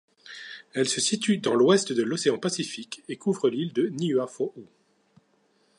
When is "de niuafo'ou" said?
3.71-4.65